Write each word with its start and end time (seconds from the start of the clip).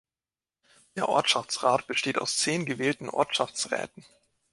Der 0.95 1.07
Ortschaftsrat 1.09 1.85
besteht 1.85 2.17
aus 2.17 2.35
zehn 2.37 2.65
gewählten 2.65 3.07
Ortschaftsräten. 3.07 4.03